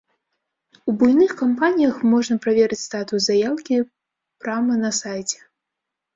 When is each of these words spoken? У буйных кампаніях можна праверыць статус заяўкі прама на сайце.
У 0.91 0.93
буйных 1.03 1.31
кампаніях 1.41 1.99
можна 2.13 2.39
праверыць 2.47 2.81
статус 2.87 3.21
заяўкі 3.29 3.75
прама 4.43 4.81
на 4.83 4.91
сайце. 5.03 5.37